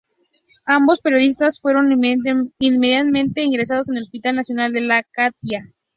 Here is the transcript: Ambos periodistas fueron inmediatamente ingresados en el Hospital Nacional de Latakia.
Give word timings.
Ambos 0.65 0.99
periodistas 0.99 1.59
fueron 1.61 1.91
inmediatamente 1.91 3.43
ingresados 3.43 3.87
en 3.91 3.97
el 3.97 4.01
Hospital 4.01 4.35
Nacional 4.37 4.73
de 4.73 4.81
Latakia. 4.81 5.69